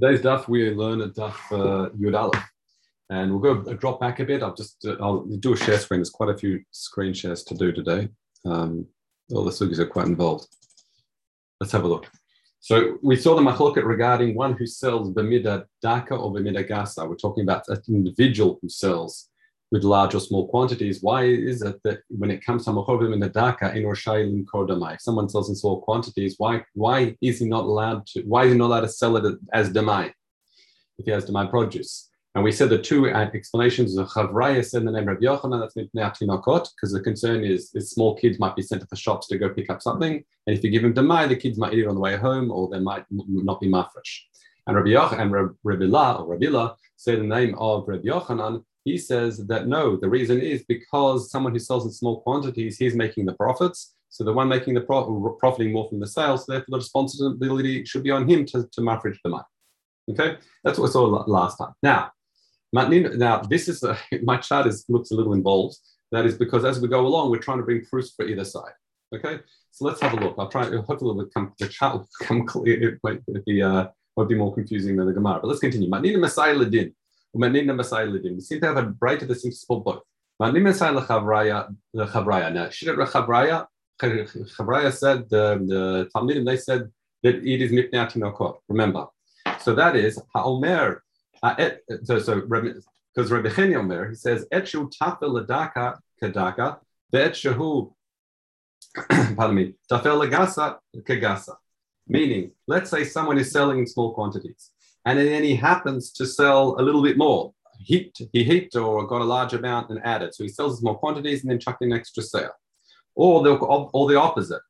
[0.00, 2.42] Today's daf we learn a daf uh, Yud Aleph,
[3.10, 4.42] and we'll go a drop back a bit.
[4.42, 6.00] I'll just uh, I'll do a share screen.
[6.00, 8.08] There's quite a few screen shares to do today.
[8.46, 8.86] Um,
[9.30, 10.48] all the sugis are quite involved.
[11.60, 12.10] Let's have a look.
[12.60, 17.06] So we saw the machloket regarding one who sells b'mida daka or b'mida gasa.
[17.06, 19.28] We're talking about an individual who sells
[19.70, 21.00] with large or small quantities.
[21.00, 24.94] Why is it that when it comes to machovim in the daka in Roshailim Kodamai,
[24.94, 28.22] if someone sells in small quantities, why why is he not allowed to?
[28.22, 30.12] Why is he not allowed to sell it as demai
[30.98, 32.10] if he has demai produce?
[32.34, 35.74] And we said the two uh, explanations of Chavraya said the name of Yochanan, that's
[35.94, 39.26] now Tinokot, because the concern is, is small kids might be sent to the shops
[39.28, 40.22] to go pick up something.
[40.46, 42.52] And if you give them demai, the kids might eat it on the way home
[42.52, 44.20] or they might not be mafresh.
[44.68, 45.32] And Rabbi Yoch and
[45.64, 49.96] Rabbi La, or Rabbi La, say the name of Rabbi Yochanan, he says that no,
[49.96, 53.94] the reason is because someone who sells in small quantities, he's making the profits.
[54.08, 58.02] So the one making the profit, profiting more from the sales, therefore the responsibility should
[58.02, 59.44] be on him to, to mafresh the money.
[60.10, 61.72] Okay, that's what we saw last time.
[61.82, 62.10] Now,
[62.72, 65.76] now this is a, my chart is looks a little involved.
[66.10, 68.72] That is because as we go along, we're trying to bring proofs for either side.
[69.14, 69.38] Okay,
[69.70, 70.34] so let's have a look.
[70.38, 70.64] I'll try.
[70.64, 72.94] Hopefully, will come, the chart will come clear.
[72.94, 75.38] It might be uh, might be more confusing than the Gemara.
[75.40, 75.88] But let's continue.
[75.88, 76.94] Matnina Masai Ladin.
[77.32, 80.02] We seem to have a seems to
[80.38, 81.74] Masai Lechavraya.
[81.94, 82.52] Lechavraya.
[82.52, 83.66] Now, Lechavraya.
[84.00, 86.90] Chavraya said the the Talmidim they said
[87.22, 88.56] that it is mipnei tinokot.
[88.68, 89.06] Remember,
[89.60, 91.02] so that is ha'omer
[92.04, 96.78] so, so because Rabbi Cheni he says, Etchu tafel ladaka kadaka,
[99.36, 101.56] pardon me, tafel lagasa kagasa.
[102.06, 104.70] Meaning, let's say someone is selling in small quantities,
[105.04, 107.52] and then he happens to sell a little bit more.
[107.78, 110.34] Heaped, he heaped or got a large amount and added.
[110.34, 112.52] So he sells more quantities and then chucked in extra sale.
[113.14, 114.60] Or the, or the opposite.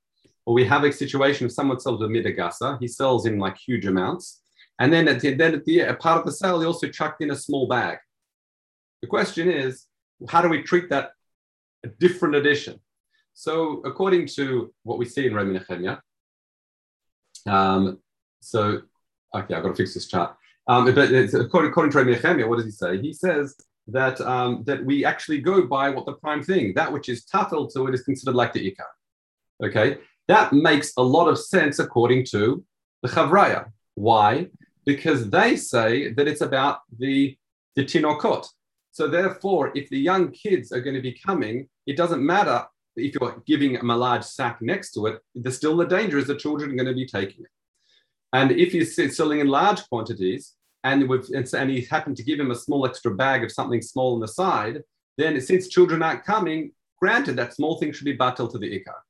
[0.46, 3.86] Or we have a situation of someone sells a midagasa, he sells in like huge
[3.86, 4.40] amounts,
[4.78, 7.30] and then at the, then at the part of the sale, he also chucked in
[7.30, 7.98] a small bag.
[9.02, 9.86] The question is,
[10.28, 11.12] how do we treat that
[11.84, 12.80] a different edition?
[13.34, 15.98] So according to what we see in Rabbi Nehemiah,
[17.46, 17.98] um,
[18.40, 18.82] so
[19.34, 20.36] okay, I've got to fix this chart.
[20.66, 23.00] Um, but according, according to Rabbi Nehemiah, what does he say?
[23.00, 23.56] He says
[23.88, 27.70] that um, that we actually go by what the prime thing, that which is tafel,
[27.70, 29.66] so it is considered like the ikar.
[29.66, 29.98] Okay,
[30.28, 32.64] that makes a lot of sense according to
[33.02, 33.70] the chavraya.
[33.94, 34.48] Why?
[34.86, 37.36] because they say that it's about the,
[37.76, 38.46] the tinokot.
[38.92, 42.66] So therefore, if the young kids are going to be coming, it doesn't matter
[42.96, 46.26] if you're giving them a large sack next to it, there's still the danger is
[46.26, 47.50] the children are going to be taking it.
[48.32, 50.54] And if he's selling in large quantities
[50.84, 54.14] and, with, and he happened to give him a small extra bag of something small
[54.14, 54.82] on the side,
[55.18, 59.00] then since children aren't coming, granted that small thing should be battled to the ikar.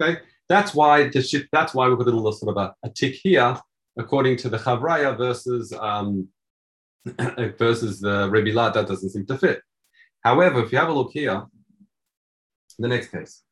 [0.00, 1.10] Okay, that's why
[1.52, 3.56] that's why we've got a little sort of a, a tick here
[3.98, 6.28] according to the Chavraya versus um,
[7.58, 9.60] versus the Rebbe that doesn't seem to fit.
[10.22, 11.44] However, if you have a look here,
[12.78, 13.42] the next case.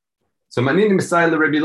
[0.48, 1.60] So Manini Messiah the Rebbe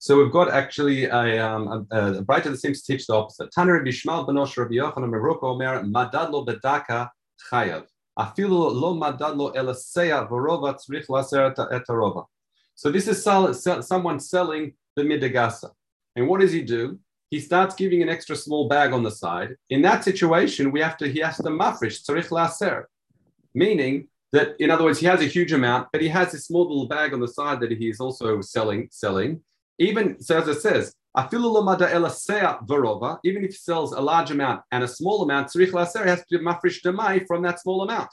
[0.00, 3.52] So we've got actually a, um, a, a braita that seems to teach the opposite.
[3.52, 7.10] Tana Rebbe Shmal Benosh Rebbe Yochanan Meruko Omer Madadlo Bedaka
[7.50, 7.84] Chayav.
[8.18, 12.24] Afilu lo madadlo elaseya vorova tzrich laser etarova.
[12.74, 15.70] So this is sell, sell, someone selling the midagasa.
[16.16, 16.98] And what does he do?
[17.30, 19.56] he starts giving an extra small bag on the side.
[19.70, 22.88] In that situation, we have to, he has to mafresh, tzarich laser,
[23.54, 26.62] meaning that, in other words, he has a huge amount, but he has this small
[26.68, 29.40] little bag on the side that he is also selling, selling.
[29.80, 34.88] Even, so as it says, varova, even if he sells a large amount and a
[34.88, 38.10] small amount, tzarich laser has to mafresh demai from that small amount.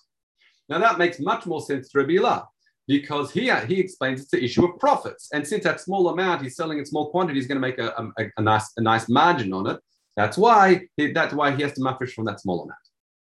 [0.70, 2.40] Now that makes much more sense to Rabbi
[2.88, 5.30] because here he explains it's the issue of profits.
[5.34, 7.90] And since that small amount he's selling in small quantity, he's going to make a,
[7.90, 9.80] a, a, nice, a nice margin on it.
[10.16, 12.80] That's why he, that's why he has to mafresh from that small amount.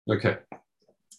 [0.08, 0.38] Okay.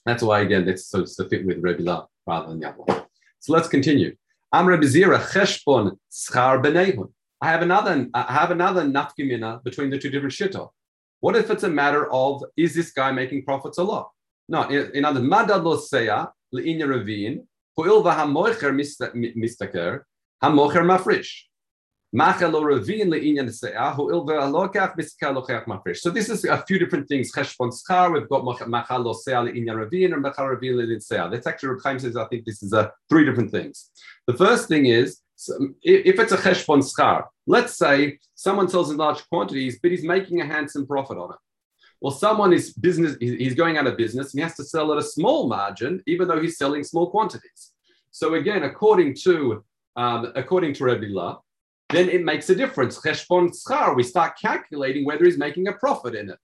[0.06, 3.04] That's why, again, that's so fit with Rebbe rather than the other one.
[3.40, 4.16] So let's continue.
[4.54, 7.12] Am Rebbe Zira cheshbon schar b'nehun.
[7.42, 10.70] I have another, I have another nafkimina between the two different shittot.
[11.20, 14.12] What if it's a matter of is this guy making profits a lot?
[14.50, 17.45] No, in, other madad seya le'inya ravin
[17.78, 18.72] hamoicher
[20.88, 21.42] mafrish.
[22.13, 22.50] So
[26.10, 27.31] this is a few different things.
[27.36, 31.30] We've got machal lo seah le'inyan ravin and machal ravin le'in seah.
[31.30, 32.16] That's actually Reb Chaim says.
[32.16, 33.92] I think this is a three different things.
[34.25, 35.19] The first thing is
[35.84, 40.42] if it's a cheshbon schar, let's say someone sells in large quantities, but he's making
[40.42, 41.38] a handsome profit on it.
[42.01, 45.00] Well, someone is business, he's going out of business and he has to sell at
[45.00, 47.74] a small margin, even though he's selling small quantities.
[48.12, 49.63] So again, according to
[49.95, 51.39] um, according to La,
[51.89, 53.00] then it makes a difference.
[53.00, 56.38] Cheshbon schar, we start calculating whether he's making a profit in it.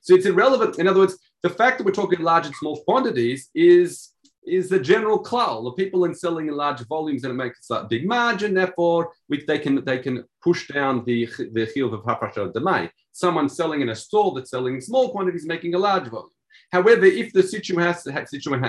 [0.00, 0.78] So it's irrelevant.
[0.78, 4.10] In other words, the fact that we're talking large and small quantities is
[4.46, 5.64] is the general klal.
[5.64, 8.54] The people in selling in large volumes and it makes a big margin.
[8.54, 12.90] Therefore, we, they can they can push down the the chiyuv of hafrasha demai.
[13.12, 16.30] Someone selling in a store that's selling in small quantities making a large volume.
[16.72, 18.12] However, if the situation,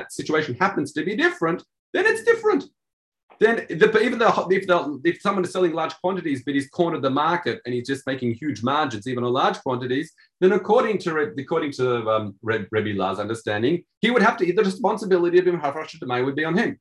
[0.09, 1.63] situation happens to be different,
[1.94, 2.65] then it's different
[3.39, 7.01] then the, even though if, the, if someone is selling large quantities but he's cornered
[7.01, 11.34] the market and he's just making huge margins even on large quantities, then according to
[11.38, 16.45] according to um, La's understanding, he would have to the responsibility of him would be
[16.45, 16.80] on him.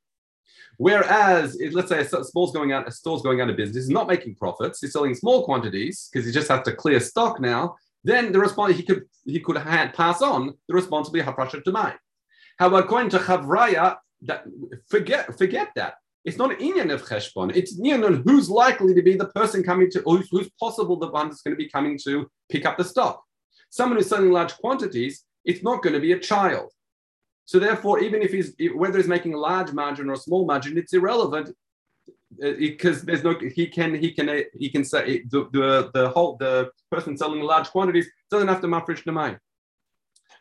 [0.79, 4.09] Whereas, let's say a store's going out, a store's going out of business, he's not
[4.09, 7.77] making profits, he's selling small quantities because he just has to clear stock now.
[8.05, 11.95] Then the response he could he could pass on the responsibility of hafrashat demai.
[12.59, 14.45] However, according to Chavraya, that
[14.89, 15.95] forget forget that
[16.27, 17.55] it's not an inyan of cheshbon.
[17.55, 21.29] It's inyan who's likely to be the person coming to, who's, who's possible the one
[21.29, 23.23] that's going to be coming to pick up the stock.
[23.71, 26.71] Someone who's selling large quantities, it's not going to be a child.
[27.45, 30.77] So therefore, even if he's whether he's making a large margin or a small margin,
[30.77, 31.55] it's irrelevant
[32.39, 36.09] because uh, there's no he can he can uh, he can say the the, the
[36.11, 39.39] whole the person selling large quantities doesn't have to mafresh mind.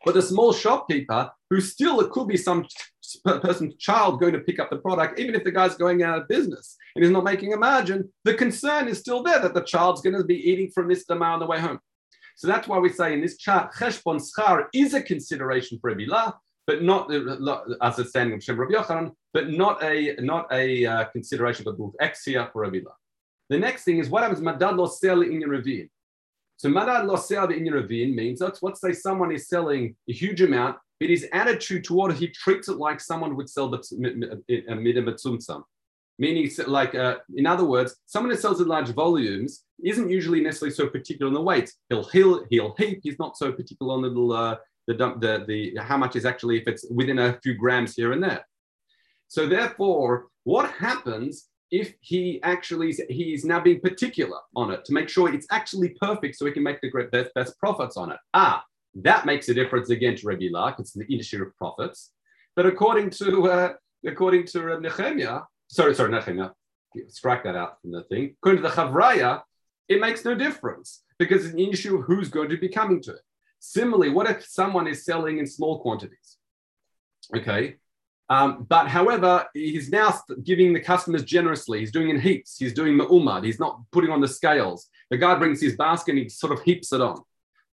[0.04, 2.66] But the small shopkeeper, who still it could be some
[3.26, 6.28] person's child going to pick up the product, even if the guy's going out of
[6.28, 10.02] business and he's not making a margin, the concern is still there that the child's
[10.02, 11.80] going to be eating from this dama on the way home.
[12.36, 16.34] So that's why we say in this chart, cheshbon schar is a consideration for Ebilah,
[16.68, 17.12] but not
[17.82, 21.78] as a standing of Shem Rabbi Yochanan, but not a not a uh, consideration but
[22.02, 22.96] exia for Ebilah.
[23.50, 25.90] The next thing is what happens madad lo sell in your ravine.
[26.58, 30.14] So madad lo sell in your ravine means that's what say someone is selling a
[30.14, 33.78] huge amount but his attitude toward it, he treats it like someone would sell a
[33.78, 35.64] mitzumtzam.
[36.18, 40.74] Meaning, like, uh, in other words, someone who sells in large volumes isn't usually necessarily
[40.74, 41.74] so particular on the weight.
[41.90, 43.02] He'll heal, he'll heap.
[43.04, 44.56] He's not so particular on the uh,
[44.88, 48.24] the, the, the, how much is actually, if it's within a few grams here and
[48.24, 48.46] there.
[49.28, 55.10] So therefore, what happens if he actually he's now being particular on it to make
[55.10, 58.18] sure it's actually perfect so he can make the great best, best profits on it?
[58.34, 58.64] Ah,
[58.94, 60.80] that makes a difference again to Rabbi Lach.
[60.80, 62.12] It's the industry of profits.
[62.56, 63.74] But according to uh,
[64.06, 66.52] according to Nehemiah, sorry, sorry, Nehemiah,
[67.08, 68.36] strike that out from the thing.
[68.42, 69.42] According to the Chavraya,
[69.88, 73.12] it makes no difference because it's an issue of who's going to be coming to
[73.12, 73.22] it.
[73.60, 76.38] Similarly, what if someone is selling in small quantities?
[77.36, 77.76] Okay.
[78.30, 81.80] Um, but however, he's now giving the customers generously.
[81.80, 82.58] He's doing in heaps.
[82.58, 83.44] He's doing ma'umad.
[83.44, 84.90] He's not putting on the scales.
[85.12, 87.22] The guy brings his basket and he sort of heaps it on.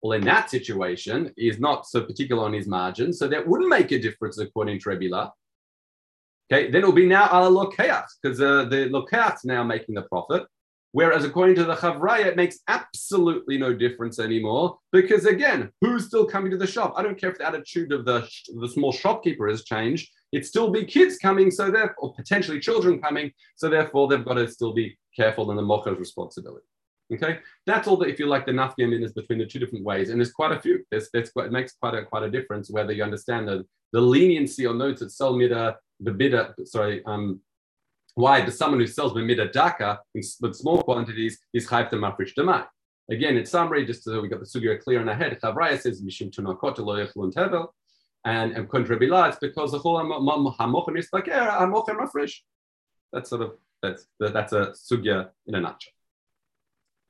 [0.02, 3.92] Well, in that situation, he's not so particular on his margin, so that wouldn't make
[3.92, 5.32] a difference according to Rebila.
[6.52, 10.44] Okay, then it'll be now ala lokeach, because uh, the lokeach's now making the profit.
[10.94, 16.26] Whereas according to the Chavraya, it makes absolutely no difference anymore because again, who's still
[16.26, 16.94] coming to the shop?
[16.98, 18.28] I don't care if the attitude of the,
[18.60, 20.12] the small shopkeeper has changed.
[20.34, 24.34] It still be kids coming, so therefore, or potentially children coming, so therefore they've got
[24.34, 26.66] to still be careful in the mocher's responsibility.
[27.14, 30.10] Okay, that's all that if you like the nafka is between the two different ways,
[30.10, 30.86] and there's quite a few.
[30.92, 34.00] There's, there's quite, it makes quite a quite a difference whether you understand the, the
[34.00, 35.34] leniency or notes that sell
[36.02, 36.56] the bidder.
[36.66, 37.40] Sorry, um,
[38.16, 41.96] why the someone who sells the bimida daka in with small quantities is chayv to
[41.96, 42.66] mafresh demai.
[43.10, 46.02] Again, in summary, just so we got the sugya clear in our head, Chavraya says
[46.02, 47.68] mishim tunakot lo yechlun tevel,
[48.26, 48.98] and and kontra
[49.30, 52.36] it's because the whole hamochen is like hamochen mafresh.
[53.12, 55.94] That's sort of that's that's a sugya in a nutshell.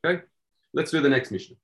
[0.04, 0.24] Okay,
[0.74, 1.56] let's do the next Mishnah.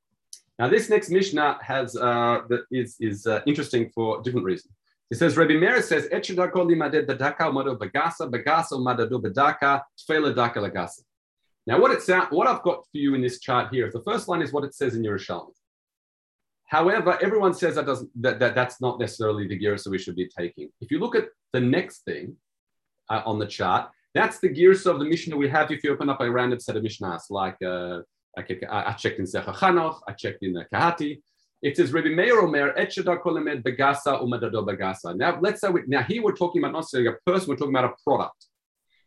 [0.59, 4.73] Now, this next Mishnah has uh, is is uh, interesting for different reasons.
[5.09, 6.07] It says Rabbi Meir says
[10.59, 11.01] bagasa.
[11.65, 14.41] Now, what it's what I've got for you in this chart here, the first line
[14.41, 15.51] is what it says in Yerushalmi.
[16.65, 20.15] However, everyone says that doesn't that, that that's not necessarily the gear so we should
[20.15, 20.69] be taking.
[20.81, 22.35] If you look at the next thing
[23.09, 26.09] uh, on the chart, that's the gears of the Mishnah we have if you open
[26.09, 27.61] up a random set of Mishnahs like.
[27.61, 28.01] Uh,
[28.37, 31.21] I, checked in Secha Chanoch, I checked in Kahati.
[31.61, 35.15] It says Rabbi Meir Omer, Etchadar Kolemed Begasa Umadado Begasa.
[35.15, 37.75] Now, let's say, we, now here we're talking about not necessarily a person, we're talking
[37.75, 38.45] about a product.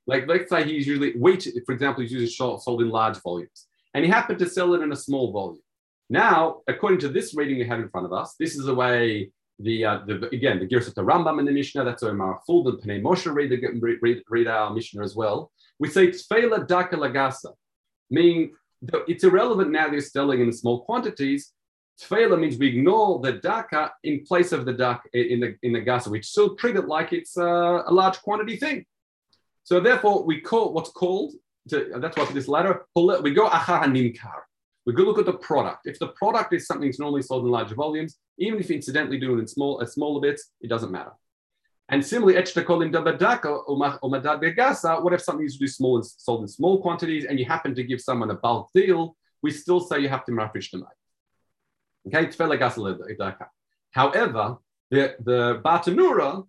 [0.06, 4.04] Like, let's say he's usually, wheat, for example, he's usually sold in large volumes, and
[4.04, 5.62] he happened to sell it in a small volume.
[6.08, 9.30] Now, according to this reading we have in front of us, this is the way
[9.60, 12.68] the, uh, the again, the Girs of the Rambam in the Mishnah, that's where Maraful
[12.68, 15.52] and Pnei Moshe read, the, read, read our Mishnah as well.
[15.78, 17.52] We say Tfela Daka Lagasa,
[18.10, 18.54] meaning
[19.06, 21.52] it's irrelevant now they're selling in small quantities.
[22.02, 25.80] Tfela means we ignore the daka in place of the dak in the in the
[25.80, 28.86] gasa, which still treat it like it's uh, a large quantity thing.
[29.64, 31.34] So therefore, we call what's called
[31.68, 34.40] to, that's what this ladder we go achar nimkar.
[34.86, 35.86] We go look at the product.
[35.86, 39.36] If the product is something that's normally sold in large volumes, even if incidentally do
[39.36, 41.12] it in small, uh, smaller bits, it doesn't matter.
[41.90, 42.54] And similarly, what if
[45.22, 48.30] something is really small and sold in small quantities and you happen to give someone
[48.30, 50.94] a bulk deal, we still say you have to mafresh the money.
[52.06, 52.30] Okay,
[53.92, 54.56] However,
[54.90, 56.46] the, the Bartenura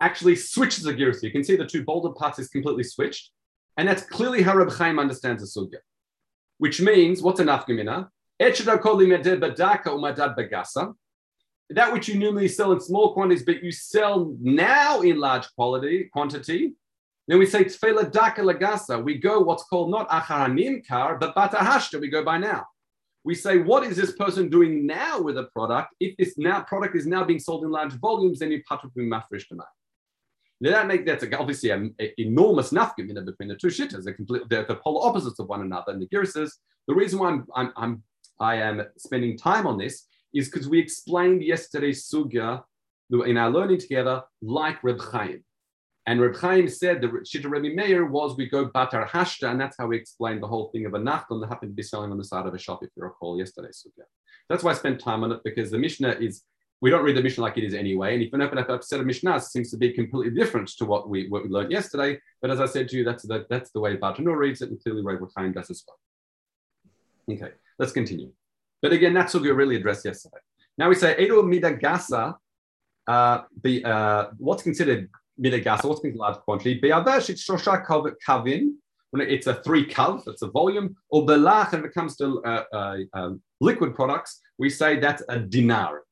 [0.00, 1.22] actually switches the gears.
[1.22, 3.30] You can see the two bolder parts is completely switched.
[3.76, 5.78] And that's clearly how Reb Chaim understands the sugya,
[6.58, 8.08] which means what's an afgamina?
[11.70, 16.10] That which you normally sell in small quantities, but you sell now in large quality
[16.12, 16.74] quantity.
[17.28, 19.02] Then we say tfela daka lagasa.
[19.02, 22.00] We go what's called not acharamim kar, but batahashta.
[22.00, 22.66] We go by now.
[23.24, 25.94] We say, what is this person doing now with a product?
[26.00, 28.94] If this now product is now being sold in large volumes, then you part put
[28.96, 29.68] mafresh demand.
[30.60, 34.04] now that make that's obviously an enormous nafkamina between the two shittas.
[34.04, 35.92] They're complete, they're the polar opposites of one another.
[35.92, 38.02] And the Gira says the reason why I'm, I'm, I'm
[38.40, 42.64] I am spending time on this is because we explained yesterday's sugya
[43.26, 45.44] in our learning together, like Reb Chaim.
[46.06, 49.76] And Reb Chaim said the Shita Rebbe Meir was we go Batar Hashta, and that's
[49.78, 52.18] how we explained the whole thing of a Nachton that happened to be selling on
[52.18, 54.04] the side of a shop, if you recall yesterday's sugya.
[54.48, 56.42] That's why I spent time on it because the Mishnah is
[56.80, 58.14] we don't read the Mishnah like it is anyway.
[58.14, 61.08] And if you open up set of Mishnahs, seems to be completely different to what
[61.08, 62.18] we what we learned yesterday.
[62.40, 64.82] But as I said to you, that's the, that's the way Bartanur reads it, and
[64.82, 67.36] clearly Reb Chaim does as well.
[67.36, 68.32] Okay, let's continue.
[68.82, 70.38] But again, that's what we really addressed yesterday.
[70.76, 72.34] Now we say Edo Midagasa,
[73.06, 75.08] uh, the, uh, what's considered
[75.40, 76.78] Midagasa, what's considered large quantity?
[76.80, 77.84] Be'avesh, it's Shosha
[78.26, 78.72] Kavin,
[79.12, 82.42] when it's a three kav, that's a volume, or belach, and when it comes to
[82.44, 86.02] uh, uh, um, liquid products, we say that's a dinar.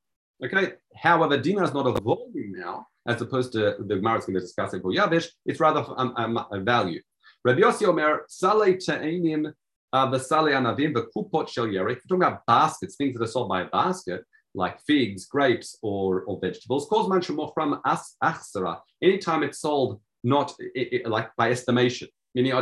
[0.44, 0.74] Okay.
[0.94, 4.40] However, dinar is not a volume now, as opposed to the Gemara is going to
[4.40, 5.28] discuss it for Yavish.
[5.46, 7.00] It's rather um, um, a value.
[7.42, 9.50] Rabbi Yossi Omer, Saleh Ta'enim,
[9.94, 11.84] uh, the Saleh Anavim, the Kupot Shel Yerek.
[11.86, 14.24] We're talking about baskets, things that are sold by a basket,
[14.54, 16.86] like figs, grapes, or, or vegetables.
[16.88, 18.80] Cause mancha more from as achsara.
[19.02, 22.52] Anytime it's sold, not it, it, like by estimation meaning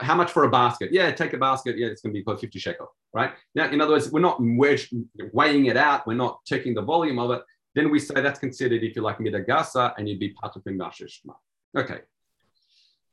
[0.00, 0.92] how much for a basket?
[0.92, 1.76] Yeah, take a basket.
[1.76, 3.32] Yeah, it's going to be for 50 shekel, right?
[3.54, 6.06] Now, in other words, we're not weighing it out.
[6.06, 7.42] We're not checking the volume of it.
[7.74, 10.70] Then we say that's considered, if you like, midagasa, and you'd be part of the
[11.76, 11.98] Okay,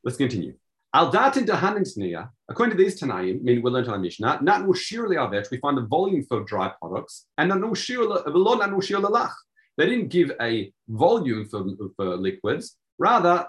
[0.04, 0.54] let's continue.
[0.94, 4.62] Al datin dahanin According to these Tanaim, I mean, we learned on the Mishnah, not
[4.62, 9.30] nushir liavet, we find a volume for dry products, and nushir
[9.76, 11.66] They didn't give a volume for,
[11.96, 13.46] for liquids, Rather,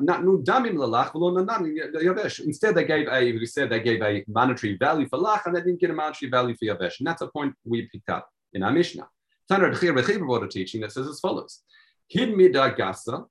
[2.46, 5.62] Instead, they gave a, we said they gave a monetary value for lach, and they
[5.62, 7.00] didn't get a monetary value for yavesh.
[7.00, 9.08] And that's a point we picked up in our Mishnah.
[9.50, 11.64] Tanner Bechir brought a teaching that says as follows:
[12.08, 13.26] Hid midagasa,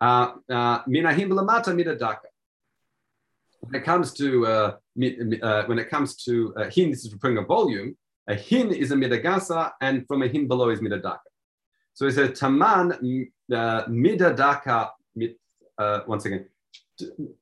[0.00, 2.33] uh, uh, minahim lamata midadaka.
[3.66, 4.76] When it comes to uh,
[5.42, 7.96] uh, when it comes to uh, hin, this is referring a volume.
[8.28, 11.18] A hin is a midagasa, and from a hin below is midadaka.
[11.94, 14.90] So it says taman uh, midadaka
[15.78, 16.46] uh, once again,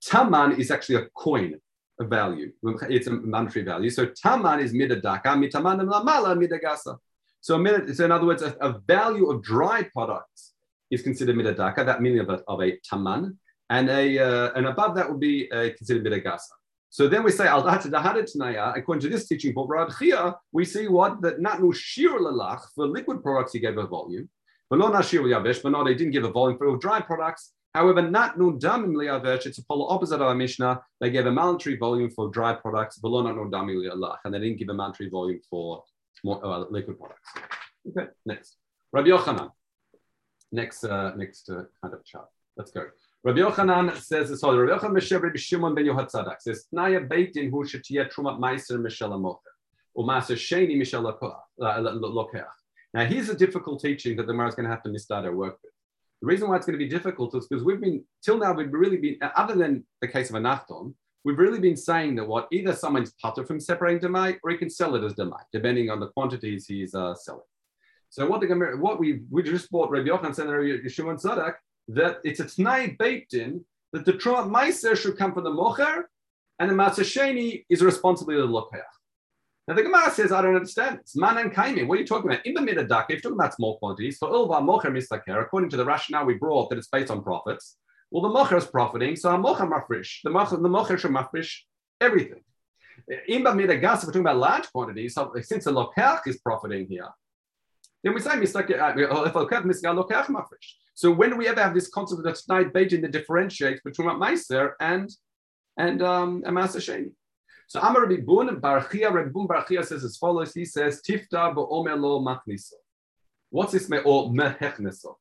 [0.00, 1.58] taman is actually a coin,
[2.00, 2.52] a value.
[2.88, 3.90] It's a monetary value.
[3.90, 6.98] So taman is midadaka, mitaman lamala midagasa.
[7.40, 10.52] So, so in other words, a, a, value of dried products
[10.92, 13.38] is considered midadaka, that meaning of a, of a taman,
[13.76, 16.54] and a uh, and above that would be uh, considered midagasa.
[16.90, 21.22] So then we say al according to this teaching for Rab Chia, we see what
[21.22, 24.28] that natnu shir lalach for liquid products he gave a volume,
[24.68, 27.52] but not nashir yavesh, but not they didn't give a volume for dry products.
[27.74, 30.82] However, not nudamim liaverch, it's a polar opposite of our Mishnah.
[31.00, 34.58] They gave a monetary volume for dry products, below not nudamim lialach, and they didn't
[34.58, 35.82] give a monetary volume for
[36.22, 37.30] more, uh, liquid products.
[37.88, 38.58] Okay, next.
[38.92, 39.50] Rabbi Yochanan.
[40.60, 42.28] Next, uh, next uh, kind of chart.
[42.58, 42.82] Let's go.
[43.24, 44.42] Rabbi Yochanan says this.
[44.42, 49.12] Rabbi Yochanan Mesher Rabbi Shimon ben Yehotzadak says, "Naya beitin hu shetiyah trumat meiser mishel
[49.12, 49.38] amocher,
[49.96, 52.44] u'maser sheni mishel lokeach."
[52.94, 55.34] Now, here's a difficult teaching that the Gemara is going to have to misstart our
[55.34, 55.72] work with.
[56.20, 58.72] The reason why it's going to be difficult is because we've been, till now, we've
[58.72, 60.92] really been, other than the case of a nachton,
[61.24, 64.68] we've really been saying that what either someone's putter from separating demai or he can
[64.68, 67.40] sell it as demai, depending on the quantities he's uh, selling.
[68.10, 71.54] So what the what we we just bought Rabbi Yochanan said Yeshua and Sadak
[71.88, 76.04] that it's a tnai baked in that the truma meiser should come from the mocher
[76.58, 78.82] and the matzah is responsible to the lokeach.
[79.68, 80.98] Now the Gemara says, I don't understand.
[81.00, 81.86] It's man and kaimim.
[81.86, 82.44] What are you talking about?
[82.44, 85.76] In the midadak, if you're talking about small quantities, for ilva mocher mistaker, according to
[85.76, 87.76] the rationale we brought that it's based on profits,
[88.10, 90.18] well, the mocher is profiting, so a mocher mafrish.
[90.24, 91.60] The mocher, the mocher should mafrish
[92.00, 92.42] everything.
[93.28, 96.86] In the midagas, if we're talking about large quantities, so since the lokach is profiting
[96.88, 97.08] here,
[98.02, 98.36] then we say uh,
[100.28, 100.68] mafrish.
[100.94, 104.08] So when do we ever have this concept of tnai beit din that differentiates between
[104.08, 105.10] Meiser and
[105.78, 107.12] and um, a Master Sheni?
[107.68, 110.52] So Amar Rabbi Bun Barachia, Rabbi Bun Barachia says as follows.
[110.52, 112.74] He says, Tifta lo machniso.
[113.48, 115.14] What's this me or mehechneso?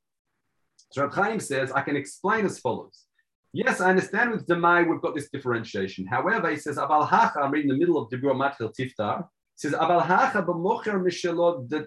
[0.91, 3.05] So Rabbi Chaim says, I can explain as follows.
[3.53, 6.05] Yes, I understand with Demai we've got this differentiation.
[6.05, 9.27] However, he says, Abal Hacha, I'm reading the middle of Dibur Matchel Tiftar.
[9.61, 11.83] Says, Abal Hacha b'mocher mishelot de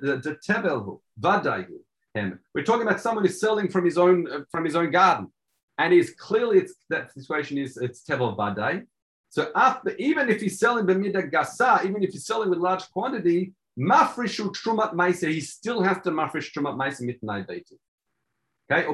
[1.21, 1.79] vadayu.
[2.15, 2.39] Him.
[2.55, 5.33] We're talking about someone who's selling from his own uh, from his own garden,
[5.77, 8.87] and he's clearly it's, that situation is it's tevel vadai.
[9.31, 13.55] So after, even if he's selling b'mida gasa, even if he's selling with large quantity,
[13.77, 17.75] mafrishu trumat ma'isa, he still has to mafrish trumat ma'isa mitnai beitu.
[18.71, 18.87] Okay,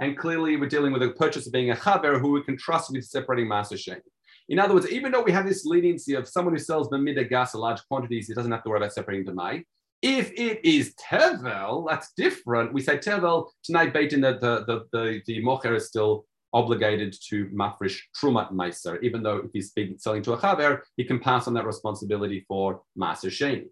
[0.00, 3.04] and clearly we're dealing with a purchaser being a chaver who we can trust with
[3.04, 4.00] separating master shame.
[4.50, 7.54] In other words, even though we have this leniency of someone who sells b'mida gas
[7.54, 9.64] in large quantities, he doesn't have to worry about separating the mai.
[10.02, 12.72] If it is tevel, that's different.
[12.72, 17.46] We say tevel tonight, baiting that the the the, the mocher is still obligated to
[17.50, 21.54] mafresh trumat meiser, even though if he's selling to a chaver, he can pass on
[21.54, 23.68] that responsibility for maser sheni.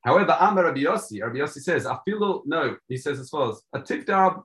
[0.00, 4.42] However, Amar Rabbi Yossi, Rabbi says, afilu, no, he says as follows, a tifdab,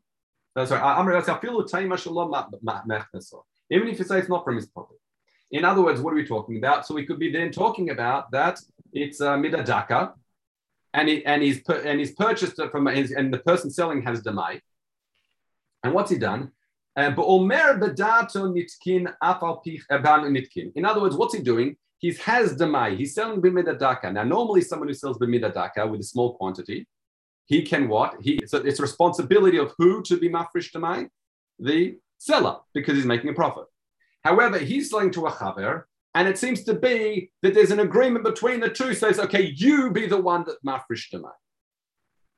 [0.56, 2.32] uh, sorry, Amar Yossi, afilu taima shalom
[3.70, 5.00] even if you say it's not from his property.
[5.54, 6.86] In other words, what are we talking about?
[6.86, 8.60] So we could be then talking about that
[8.92, 10.14] it's uh, midadaka,
[10.94, 14.60] and and he's and he's purchased it from his, and the person selling has demai.
[15.84, 16.52] And what's he done?
[16.96, 17.12] Uh,
[20.36, 20.72] nitkin.
[20.76, 21.76] In other words, what's he doing?
[22.00, 22.98] He has demai.
[22.98, 24.12] He's selling b'midadaka.
[24.12, 26.88] Now, normally, someone who sells b'midadaka with a small quantity,
[27.46, 28.16] he can what?
[28.22, 31.10] He so it's responsibility of who to be mafresh demai,
[31.60, 33.66] the seller, because he's making a profit.
[34.24, 35.84] However, he's selling to a chaver,
[36.16, 38.94] and it seems to be that there's an agreement between the two.
[38.94, 41.32] Says, okay, you be the one that mafresh demai.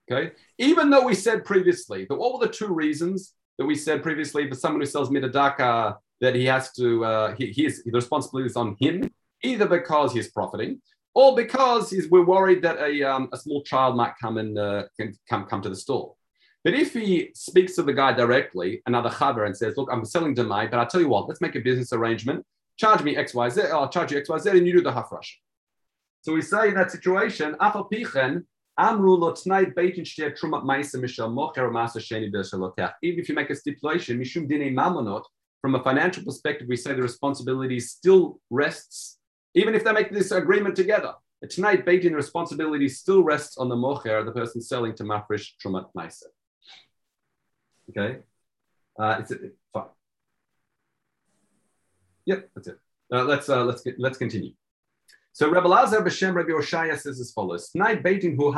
[0.10, 4.04] Okay, even though we said previously, but what were the two reasons that we said
[4.04, 7.92] previously for someone who sells midadaka that he has to, uh, he, he is, the
[7.92, 9.10] responsibility is on him,
[9.44, 10.82] either because he's profiting
[11.14, 14.84] or because he's, we're worried that a, um, a small child might come and uh,
[14.98, 16.14] can come, come to the store.
[16.66, 20.34] But if he speaks to the guy directly, another chaver, and says, look, I'm selling
[20.36, 22.44] demai, but I'll tell you what, let's make a business arrangement.
[22.78, 24.82] Charge me X, Y, Z, oh, I'll charge you X, Y, Z, and you do
[24.82, 25.30] the hafrash.
[26.24, 27.56] So we say in that situation,
[33.04, 34.26] even if you make a stipulation,
[35.62, 39.20] from a financial perspective, we say the responsibility still rests,
[39.54, 41.14] even if they make this agreement together.
[41.46, 45.86] Tnai, Beit Din responsibility still rests on the mocher, the person selling to mafresh trumat
[45.96, 46.32] ma'aser.
[47.90, 48.20] Okay,
[49.00, 49.84] uh, it's it, fine.
[52.26, 52.80] Yep, that's it.
[53.12, 54.52] Uh, let's uh, let's get let's continue.
[55.34, 58.54] So Rabbi Lazar b'Shem Rabbi Oshaya says as follows: beitin hu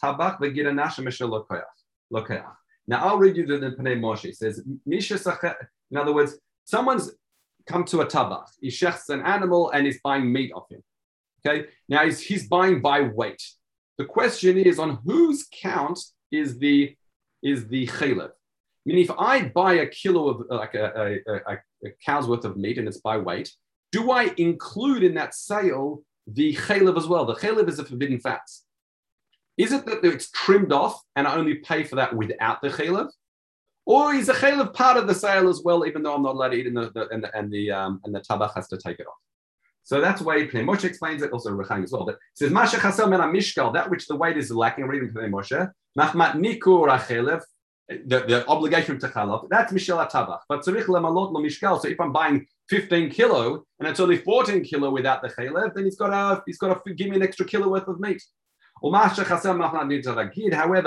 [0.00, 0.38] tabach.
[2.86, 4.34] Now I'll read you the, the Pnei Moshe.
[4.34, 7.12] Says, in other words, someone's
[7.66, 8.46] come to a tabach.
[8.60, 10.82] He shechts an animal and is buying meat of him.
[11.46, 11.66] Okay.
[11.88, 13.42] Now he's, he's buying by weight.
[13.98, 15.98] The question is on whose count
[16.30, 16.96] is the
[17.44, 18.30] is the chalev?
[18.30, 18.32] I
[18.86, 22.56] mean, if I buy a kilo of like a, a, a, a cow's worth of
[22.56, 23.52] meat and it's by weight,
[23.92, 27.24] do I include in that sale the chalev as well?
[27.24, 28.42] The chalev is a forbidden fat.
[29.56, 33.08] Is it that it's trimmed off and I only pay for that without the chalev?
[33.86, 36.48] Or is the chalev part of the sale as well, even though I'm not allowed
[36.48, 38.78] to eat and the, the, and the, and the, um, and the tabach has to
[38.78, 39.14] take it off?
[39.84, 42.06] So that's why Pnei Moshe explains it, also Rechaim as well.
[42.06, 45.70] That says, Masha chasel men mishkal, that which the weight is lacking, reading Pnei Moshe,
[45.98, 47.42] machmat nikur achelev,
[47.88, 50.40] the, the obligation to chalav, that's mishel atabach.
[50.48, 51.80] But tzarich lemalot lo mishkal.
[51.80, 55.84] So if I'm buying 15 kilo and it's only 14 kilo without the chalev, then
[55.84, 58.22] he's got to he's got to give me an extra kilo worth of meat.
[58.82, 59.32] However,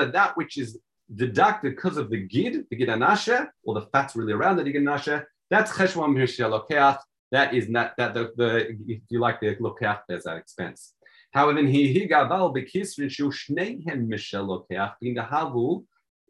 [0.05, 0.77] that which is
[1.13, 4.75] deducted because of the gid, the gid anasha, or the fats really around the gid
[4.75, 6.97] anasha, that's cheshbon lokeach.
[7.31, 10.93] That is not that the, the if you like the lokeach, there's that expense.
[11.33, 15.83] However, in he gaval bekisrin shu shneihem mishel lokeach in the havu.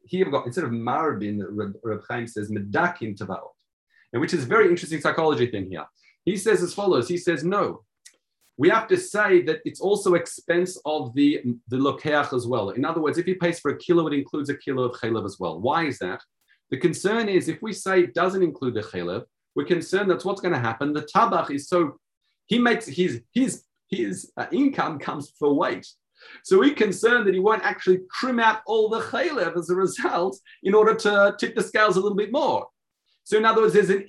[0.06, 1.42] Here we've got instead of marabin,
[1.84, 3.50] Reb Chaim says medakin tavaot
[4.14, 5.86] and which is a very interesting psychology thing here.
[6.26, 7.84] He says as follows: He says, no,
[8.58, 12.72] we have to say that it's also expense of the the lokeach as well.
[12.72, 15.26] In other words, if he pays for a kilo, it includes a kilo of chalev
[15.26, 15.60] as well.
[15.60, 16.22] Why is that?
[16.70, 19.24] The concern is if we say it doesn't include the chalev,
[19.58, 20.94] we're concerned that's what's going to happen.
[20.94, 21.98] The tabach is so
[22.46, 25.88] he makes his his his uh, income comes for weight.
[26.44, 30.38] So we're concerned that he won't actually trim out all the chalev as a result
[30.62, 32.68] in order to tip the scales a little bit more.
[33.24, 34.06] So in other words, there's an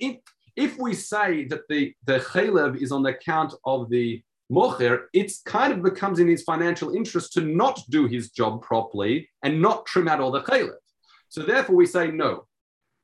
[0.55, 5.31] if, we say that the, the chalev is on the account of the mocher, it
[5.45, 9.85] kind of becomes in his financial interest to not do his job properly and not
[9.85, 10.75] trim out all the chalev.
[11.29, 12.45] So therefore we say no.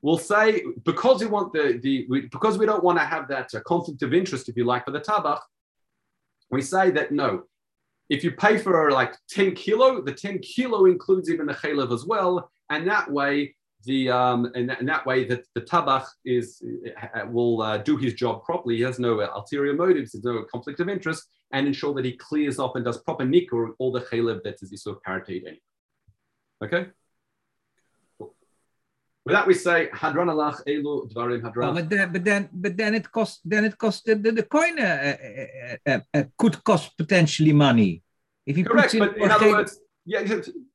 [0.06, 3.50] We'll say because we want the the we, because we don't want to have that
[3.56, 5.42] uh, conflict of interest, if you like, for the tabach,
[6.52, 7.44] we say that no.
[8.08, 12.06] If you pay for like 10 kilo, the 10 kilo includes even the chalev as
[12.06, 17.26] well, and that way the um, and, and that way that the tabach is uh,
[17.26, 18.76] will uh, do his job properly.
[18.78, 22.60] He has no ulterior motives, there's no conflict of interest, and ensure that he clears
[22.60, 25.62] off and does proper nikur all the chalev that is isur paratate anyway.
[26.64, 26.86] Okay.
[29.26, 31.74] With that, we say hadran alach elu dvarim hadran.
[31.74, 33.42] but then, but then, but then it costs.
[33.44, 35.18] Then it costs the, the, the coin uh,
[35.88, 38.04] uh, uh, could cost potentially money
[38.46, 38.96] if you correct.
[39.00, 40.22] but in other words, yeah,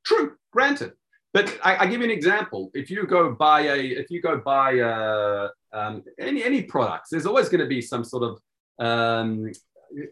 [0.05, 0.37] true.
[0.53, 0.95] Granted,
[1.33, 2.73] but I, I, give you an example.
[2.75, 7.27] If you go buy a, if you go buy a, um, any any products, there's
[7.27, 9.53] always going to be some sort of um,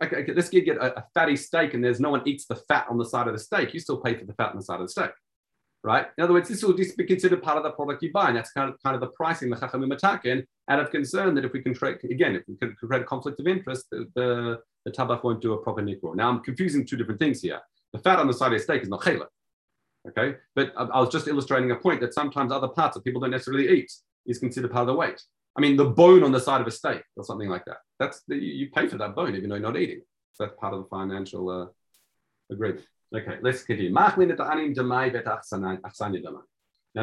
[0.01, 2.87] okay, okay, let's get a, a, fatty steak and there's no one eats the fat
[2.88, 3.74] on the side of the steak.
[3.74, 5.11] You still pay for the fat on the side of the steak
[5.88, 6.07] right?
[6.18, 8.29] In other words, this will just be considered part of the product you buy.
[8.29, 11.46] And that's kind of, kind of the pricing the Chachamim attacking out of concern that
[11.46, 14.59] if we can create, again, if we can create a conflict of interest, the, the,
[14.85, 16.14] the tabach won't do a proper nikor.
[16.14, 17.61] Now, I'm confusing two different things here.
[17.94, 19.29] The fat on the side of the steak is not chayla,
[20.11, 20.37] okay?
[20.55, 23.31] But I, I was just illustrating a point that sometimes other parts that people don't
[23.31, 23.90] necessarily eat
[24.27, 25.22] is considered part of the weight.
[25.57, 27.79] I mean, the bone on the side of a steak or something like that.
[27.98, 30.03] That's the, you pay for that bone even though you're not eating.
[30.35, 31.66] So that's part of the financial uh,
[32.53, 32.87] agreement.
[33.14, 33.92] Okay, let's continue.
[33.92, 34.14] Now,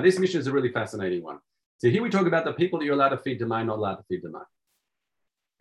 [0.02, 1.40] this Mishnah is a really fascinating one.
[1.78, 3.96] So here we talk about the people that you're allowed to feed demai, not allowed
[3.96, 4.44] to feed demai.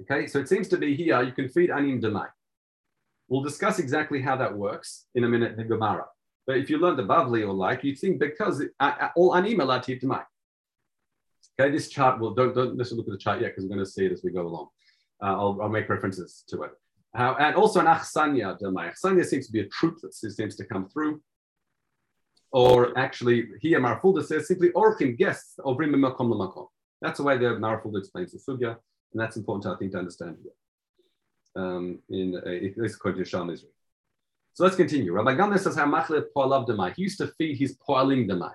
[0.02, 2.26] Okay, so it seems to be here you can feed anim demai.
[3.28, 6.04] We'll discuss exactly how that works in a minute in Gemara.
[6.46, 8.62] But if you learned the Bavli or like, you'd think because
[9.16, 10.24] all anim allowed to eat demai.
[11.58, 13.84] Okay, this chart will don't don't let's look at the chart yet because we're going
[13.84, 14.68] to see it as we go along.
[15.22, 16.72] Uh, I'll, I'll make references to it.
[17.14, 18.92] And also an achsanya demai.
[18.92, 21.20] Achsanya seems to be a truth that seems to come through.
[22.50, 26.68] Or actually, here Marafulda says simply orchim guests bring makom lamakom.
[27.00, 28.76] That's the way the Marafulda explains the sugya,
[29.12, 30.52] and that's important, I think, to understand here.
[31.56, 33.70] Um, in uh, this according to Sham Israel.
[34.54, 35.12] So let's continue.
[35.12, 36.94] Rabbi Gamliel says how machle poalav demai.
[36.94, 38.52] He used to feed his poalim demai.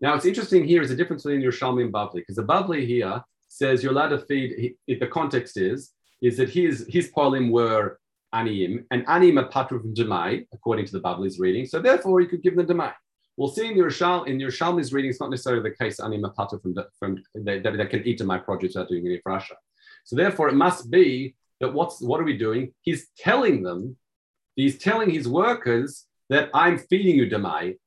[0.00, 3.22] Now, what's interesting here is the difference between Yerushalmi and Bavli, because the Bavli here
[3.48, 4.74] says you're allowed to feed.
[4.86, 7.98] If the context is is that his his polim were
[8.34, 11.66] aniyim, and aniyim are patru from demai, according to the Bavli's reading.
[11.66, 12.92] So therefore, he could give them demai.
[13.36, 16.60] We'll see in Yerushalmi, in Yerushalmi's reading, it's not necessarily the case aniyim are patru
[16.60, 19.54] from, from that can eat demai produce without doing any frasha.
[20.04, 22.72] So therefore, it must be that what's what are we doing?
[22.82, 23.96] He's telling them,
[24.56, 27.78] he's telling his workers that I'm feeding you demai,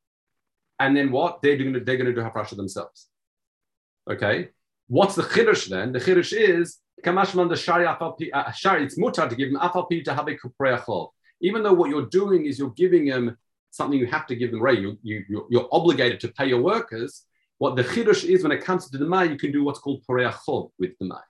[0.80, 3.08] and then what they're doing, they're going to do hafrasha themselves.
[4.10, 4.50] Okay,
[4.88, 5.92] what's the chiddush then?
[5.92, 10.14] The chiddush is Kamashman the shari uh, shari, it's mutar to give him afalpi to
[10.14, 11.06] have a
[11.42, 13.36] Even though what you're doing is you're giving him
[13.72, 14.80] something you have to give them, right?
[14.80, 17.24] You, you, you're obligated to pay your workers.
[17.58, 20.04] What the chidush is when it comes to the demai, you can do what's called
[20.08, 21.22] poreachol with the demai.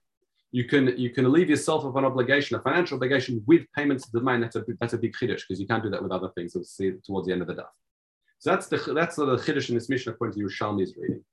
[0.52, 4.12] You can you can relieve yourself of an obligation, a financial obligation with payments to
[4.12, 4.42] the demai.
[4.42, 6.54] That's a that's a big chiddush because you can't do that with other things.
[6.54, 7.70] We'll see towards the end of the day.
[8.38, 11.24] So that's the that's the chiddush in this Mishnah according to Yerushalmi's reading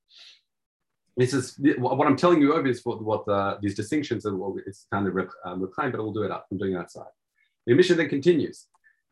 [1.17, 4.63] this is what I'm telling you over is what, what uh, these distinctions and what
[4.67, 6.47] it's kind of um, reclined, but we'll do it up.
[6.51, 7.13] I'm doing it outside.
[7.67, 8.67] The Mishnah then continues.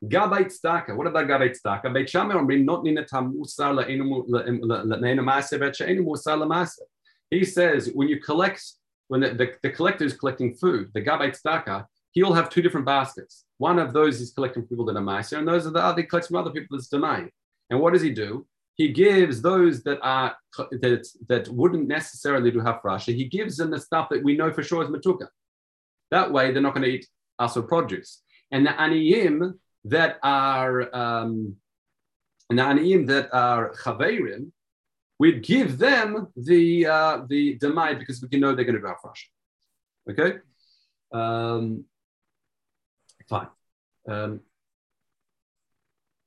[0.04, 0.96] Gabbai tzedaka.
[0.96, 1.92] What about gabbai tzedaka?
[1.92, 6.82] Beit Shammai omrim not nina tam usar la'enu ma'aseh bet musar la'maseh.
[7.30, 8.62] He says when you collect,
[9.08, 12.87] when the, the, the collector is collecting food, the gabbai tzedaka, he'll have two different
[12.87, 13.44] baskets.
[13.58, 16.06] One of those is collecting people that are ma'aseh, and those are the other he
[16.06, 17.28] collects from other people that's demai.
[17.70, 18.46] And what does he do?
[18.78, 20.36] He gives those that are
[20.70, 24.62] that, that wouldn't necessarily do hafrasha, he gives them the stuff that we know for
[24.62, 25.26] sure is matuka.
[26.12, 27.06] That way, they're not going to eat
[27.40, 28.22] aso produce.
[28.52, 31.56] And the aniyim that are um,
[32.48, 34.52] and the aniyim that are chaverim,
[35.18, 39.28] we give them the uh, the demai because we know they're going to do hafrasha.
[40.10, 40.38] Okay,
[41.12, 41.84] um,
[43.28, 43.48] fine.
[44.06, 44.40] Um,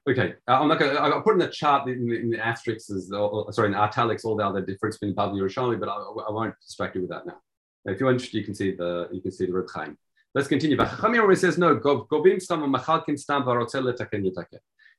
[0.09, 0.97] Okay, uh, I'm not going.
[0.97, 4.61] I'll put in the chart in, in the asterisks, sorry, in italics, all the other
[4.61, 7.37] difference between Bavli and Yerushalmi, but I, I, won't distract you with that now.
[7.85, 9.95] If you're interested, you can see the you can see the Reb Chaim.
[10.33, 10.75] Let's continue.
[10.75, 11.75] But Chachamim says no.
[11.75, 13.45] Gobim stam machalkin stam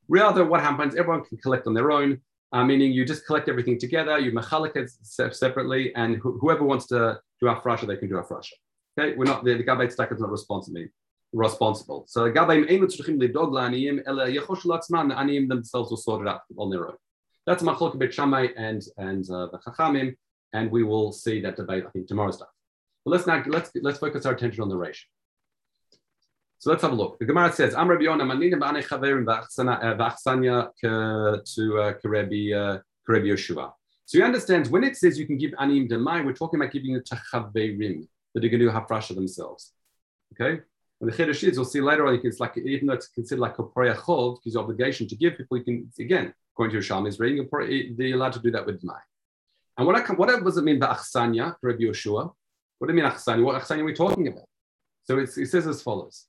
[0.09, 0.95] Rather, what happens?
[0.95, 2.21] Everyone can collect on their own.
[2.53, 4.19] Uh, meaning you just collect everything together.
[4.19, 4.91] You machalik it
[5.35, 8.53] separately, and wh- whoever wants to do afrasha, they can do afrasha.
[8.97, 10.85] Okay, we're not the, the Gabbai Stack is not responsible
[11.33, 12.05] responsible.
[12.09, 12.31] So
[15.49, 16.97] themselves will sort it out on their own.
[17.47, 20.15] That's Machlok Shammai and and uh, the Chachamim,
[20.53, 22.49] and we will see that debate I think tomorrow's stuff.
[23.05, 25.09] But let's now let's let's focus our attention on the ratio.
[26.59, 27.19] So let's have a look.
[27.19, 30.71] The Gemara says, "Am Rabbi Yonah maninim ba'anei chaverim v'achsanya
[31.55, 33.73] to uh, Karebi uh, Karebi Yeshua."
[34.05, 36.95] So you understand when it says you can give anim demai, we're talking about giving
[36.95, 39.73] it to chaverim that are going to do hafrasha themselves.
[40.35, 40.61] Okay.
[41.03, 43.59] And the chiddush is, you'll see later on, it's like even though it's considered like
[43.59, 47.19] a prayer chov, because obligation to give people, you can again, according to Yerushalmi, is
[47.19, 47.49] reading,
[47.99, 49.01] they're allowed to do that with demai.
[49.77, 52.33] And what, I, what does it mean by achsanya, Rabbi Yeshua?
[52.79, 53.43] What do you mean achsanya?
[53.43, 54.45] What achsanya are we talking about?
[55.03, 56.27] So it says as follows.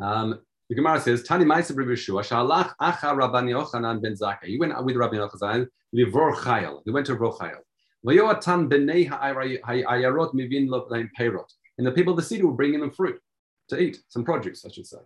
[0.00, 4.46] Um, the Gemara says, Tani Ma'aser Rabbi Yeshua, Shalach Acha Rabbi Yochanan ben Zakkai.
[4.46, 6.80] He went with Rabbi Yochanan, Livor Chayil.
[6.86, 7.58] He went to Livor Chayil.
[8.06, 11.52] Vayoatan b'nei ha'ayarot mivin lo peirot.
[11.76, 13.20] And the people of the city were bringing them fruit
[13.68, 14.98] to eat, some produce, I should say.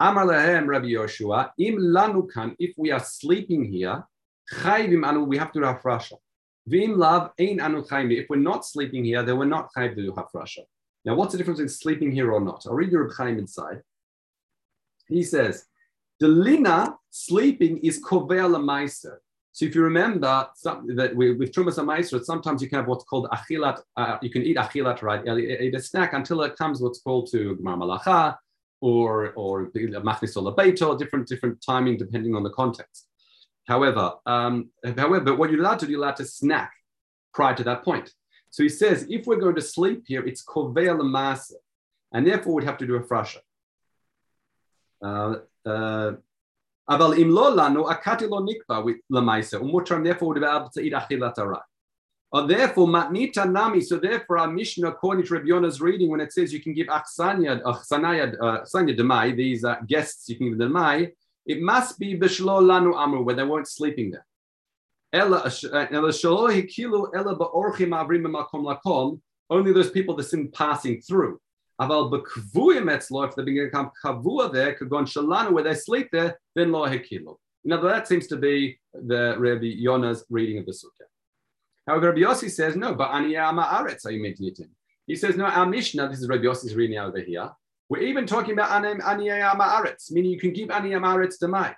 [0.00, 4.04] Amar lehem Rabbi Yoshua, im lanu kan, if we are sleeping here,
[4.52, 6.14] chayvim anu, we have to do hafrasha.
[6.66, 8.22] Vim lav ein anu chaymi.
[8.22, 10.64] If we're not sleeping here, then we're not chayv to do hafrasha.
[11.04, 12.64] Now, what's the difference in sleeping here or not?
[12.66, 13.82] I'll read your Chaim inside.
[15.06, 15.66] He says,
[16.18, 19.16] the lina sleeping is kover meiser.
[19.54, 23.04] So if you remember some, that we, with trumas meiser, sometimes you can have what's
[23.04, 23.80] called achilat.
[23.96, 25.22] Uh, you can eat achilat, right?
[25.24, 28.36] Eat a snack until it comes what's called to gmar malacha
[28.80, 33.06] or or machnis beito, different different timing depending on the context.
[33.68, 36.72] However, um, however, what you're allowed to do, you're allowed to snack
[37.32, 38.12] prior to that point.
[38.50, 41.52] So he says, if we're going to sleep here, it's koveya lemasa,
[42.12, 43.38] and therefore we'd have to do a frasha.
[45.00, 46.12] Uh, uh,
[46.88, 49.60] Aval im lo lanu akati lo nikba with lemaisa.
[49.60, 51.62] Umutar therefore would be able to eat achilat arai.
[52.30, 53.80] Or therefore matnita nami.
[53.80, 56.88] So therefore our Mishnah according to Rabbi Yonah's reading when it says you can give
[56.88, 61.12] achsanya achsanaya achsanya demai these uh, guests you can give demai.
[61.46, 64.26] It must be b'shlo lanu amru where they weren't sleeping there.
[69.50, 71.38] Only those people that sin passing through.
[71.80, 76.70] Aval bekvuim etzlo, if they become kavua there, kagon shalanu, where they sleep there, then
[76.70, 77.36] lo hekilu.
[77.64, 81.06] Now that seems to be the Rabbi Yonah's reading of the sugya.
[81.86, 84.52] However, Rabbi Yossi says no, but aniyama aretz are you making
[85.06, 85.46] He says no.
[85.46, 87.50] Our Mishnah, this is Rabbi Yossi's reading over here.
[87.88, 91.74] We're even talking about aniyama aretz, meaning you can give aniyama aretz demai.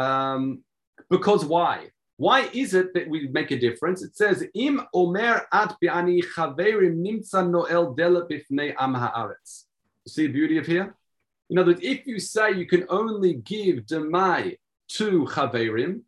[0.00, 0.64] Um,
[1.08, 1.90] because why?
[2.20, 4.02] Why is it that we make a difference?
[4.02, 9.64] It says, Im omer at bi'ani chaverim nimtza noel dela bifnei am haaretz.
[10.04, 10.94] You see the beauty of here?
[11.48, 14.58] In other words, if you say you can only give demai
[14.98, 16.02] to chaverim,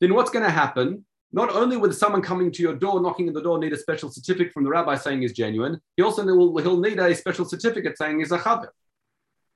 [0.00, 1.04] then what's going to happen?
[1.32, 4.10] Not only will someone coming to your door, knocking on the door, need a special
[4.10, 7.98] certificate from the rabbi saying is genuine, he also will, he'll need a special certificate
[7.98, 8.68] saying is a chaver.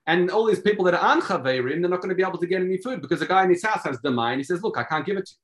[0.06, 2.46] And all these people that are on chaverim, they're not going to be able to
[2.46, 4.76] get any food because the guy in his house has demai and he says, look,
[4.76, 5.38] I can't give it to you.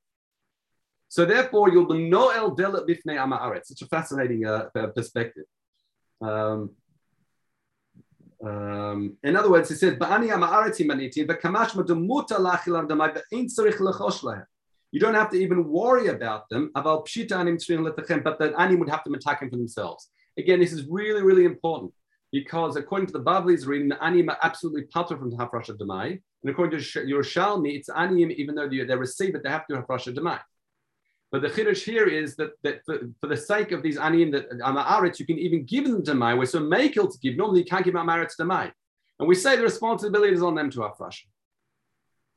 [1.09, 3.67] So therefore, you'll be no el delet bifnei amaaretz.
[3.67, 5.45] Such a fascinating uh, perspective.
[6.21, 6.71] Um,
[8.45, 13.79] um, in other words, he says, "Ba'ani amaaretz imaniti v'kamash madumuta lachilam damai ve'in tzarich
[13.79, 14.45] lechosh lehem."
[14.91, 16.71] You don't have to even worry about them.
[16.75, 20.09] Anim but the anim would have to attack him for themselves.
[20.39, 21.93] Again, this is really, really important
[22.33, 26.51] because according to the Bavli's reading, the anim are absolutely pater from hafrasha demai, and
[26.51, 30.41] according to Yerushalmi, it's anim even though they receive it, they have to hafrasha demai.
[31.31, 34.51] But the chiddush here is that, that for, for, the sake of these aniyim that
[34.61, 36.35] amaretz, you can even give them to mai.
[36.35, 37.37] We're so makel to give.
[37.37, 38.73] Normally, you can't give amaretz to mai,
[39.19, 41.27] and we say the responsibility is on them to afresh.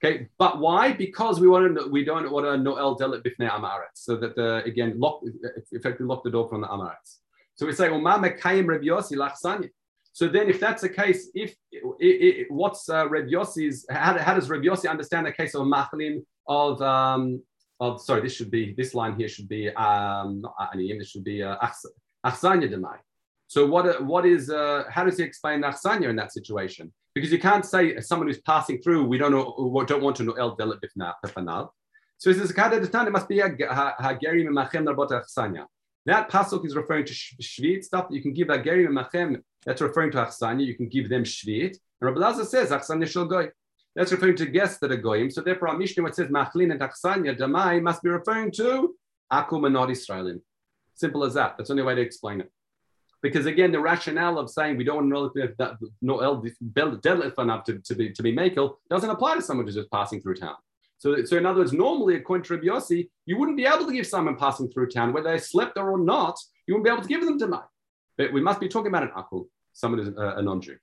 [0.04, 0.92] Okay, but why?
[0.92, 4.64] Because we want to, we don't want to noel delit bifnei amaretz, so that the
[4.66, 5.22] again lock
[5.72, 7.20] effectively lock the door from the amaretz.
[7.56, 9.70] So we say umma mekayim Reb Yossi lachsanya.
[10.14, 14.34] So then, if that's the case, if it, it, what's uh, Reb Yossi's, how, how,
[14.34, 17.42] does Reb Yossi understand the case of machlin of um,
[17.82, 21.00] of sorry, this should be this line here should be um, not aniyim.
[21.00, 21.58] This should be uh,
[22.24, 22.98] demai.
[23.48, 26.94] So what what is uh, how does he explain achsanya in that situation?
[27.16, 30.34] Because you can't say someone who's passing through, we don't know don't want to know
[30.34, 31.70] el delet bifnal.
[32.20, 35.66] So he says it must be hagerim machem narbot achsanya.
[36.06, 39.42] That pasuk is referring to shvit stuff that you can give a gerim machem.
[39.66, 40.66] That's referring to achsanya.
[40.66, 41.78] You can give them shvit.
[42.00, 43.50] And Rabbi Lazar says achsanya shel goy.
[43.96, 45.30] That's referring to guests that are goyim.
[45.30, 48.96] So therefore, our Mishnah, what says machlin and achsanya damai, must be referring to
[49.32, 50.42] akum and not Israelim.
[50.96, 51.56] Simple as that.
[51.58, 52.52] That's the only way to explain it.
[53.22, 55.54] Because again, the rationale of saying we don't want to
[57.66, 60.56] to, to be to be makel doesn't apply to someone who's just passing through town.
[60.98, 63.94] So, so in other words, normally according to Rabbi Yossi, you wouldn't be able to
[63.94, 67.02] give someone passing through town, whether they slept there or not, you wouldn't be able
[67.02, 67.66] to give them tonight.
[68.18, 70.78] But we must be talking about an akum, someone who's a, a non-Jew.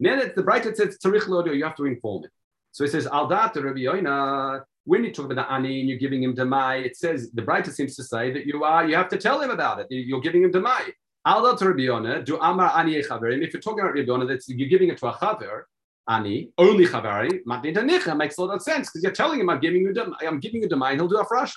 [0.00, 2.30] Then it's the Braita says tzarich you have to inform it.
[2.72, 6.22] So it says, Al Rabbi Yoina, when you talk about the ani and you're giving
[6.22, 9.18] him demai, it says the braita seems to say that you are you have to
[9.18, 9.86] tell him about it.
[9.90, 10.92] You're giving him demai.
[11.26, 13.42] Al Rabbi Yoina, do Amar ani chaverim.
[13.42, 15.62] If you're talking about Rabbi Yoina, that's you're giving it to a chaver.
[16.08, 18.14] Ani, only chavari, eh?
[18.14, 20.62] makes a lot of sense because you're telling him I'm giving you dem- I'm giving
[20.62, 21.56] you demai, and he'll do a frasha.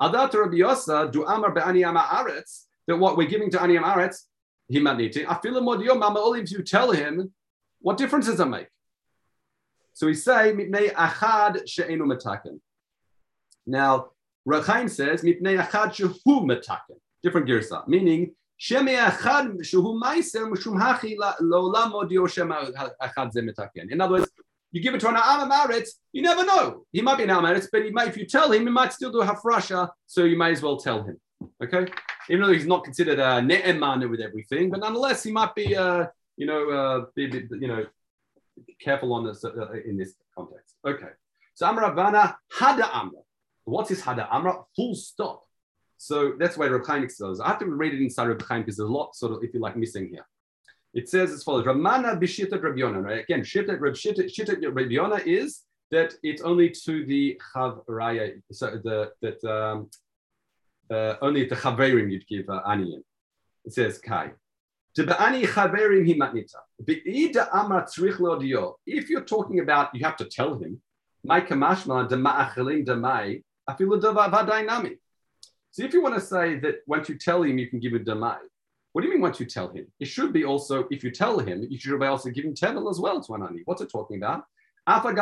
[0.00, 4.24] Adat Rabbi Yosa, do Amar be'aniyam aretz, that what we're giving to aniyam aretz,
[4.68, 5.24] he to.
[5.24, 7.32] Afilu modio mama if you tell him,
[7.80, 8.66] what difference does it make?
[9.96, 12.60] So we say, mipnei achad she'enu metaken.
[13.66, 14.10] Now,
[14.46, 16.98] Rachaim says, mipnei achad shehu metaken.
[17.22, 22.70] Different girsa, meaning, sheme achad shehu maiser mishum hachi lo'olam modio shema
[23.02, 23.90] achad ze metaken.
[23.90, 24.30] In other words,
[24.70, 26.84] you give it to an Amaretz, you never know.
[26.92, 29.10] He might be an Amaretz, but he might, if you tell him, he might still
[29.10, 31.18] do Hafrasha, so you may as well tell him.
[31.64, 31.90] Okay?
[32.28, 36.04] Even though he's not considered a Ne'emana with everything, but nonetheless, he might be, uh,
[36.36, 37.86] you know, uh, be, be, you know,
[38.80, 40.74] careful on this uh, in this context.
[40.86, 41.08] Okay.
[41.54, 43.20] So Amravana Hada Amra.
[43.64, 44.62] What's his Hada Amra?
[44.76, 45.42] Full stop.
[45.98, 47.40] So that's why Reb Chaim says.
[47.40, 49.54] I have to read it inside Reb Chaim because there's a lot sort of, if
[49.54, 50.26] you like, missing here.
[50.94, 53.02] It says as follows: Ramana b'shita Rabbiona.
[53.02, 53.24] Right?
[53.24, 59.12] Again, shita shita shita Rabbiona is that it's only to the chav raya, so the
[59.22, 59.90] that um,
[60.90, 63.02] uh, only the chaverim you'd give uh, aniyin.
[63.64, 64.32] It says kai.
[64.98, 65.08] If
[69.10, 70.80] you're talking about, you have to tell him.
[71.28, 71.34] So
[75.84, 78.38] if you want to say that once you tell him, you can give a demai,
[78.92, 79.86] what do you mean once you tell him?
[80.00, 82.98] It should be also, if you tell him, you should be also giving tevel as
[82.98, 83.60] well to Anani.
[83.66, 84.44] What's it talking about?
[84.88, 85.14] Even